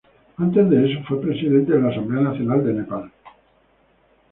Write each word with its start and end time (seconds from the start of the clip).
Antes 0.37 0.67
de 0.67 0.89
eso, 0.91 1.03
fue 1.03 1.21
Presidente 1.21 1.73
de 1.73 1.79
la 1.79 1.89
Asamblea 1.89 2.23
Nacional 2.23 2.65
de 2.65 2.73
Nepal. 2.73 3.11